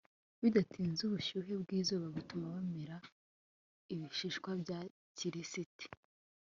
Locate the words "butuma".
2.15-2.45